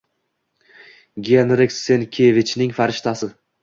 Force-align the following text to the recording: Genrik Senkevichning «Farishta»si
Genrik 1.29 1.77
Senkevichning 1.79 2.77
«Farishta»si 2.83 3.35